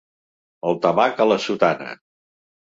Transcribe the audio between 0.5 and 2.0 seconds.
El tabac a la sotana.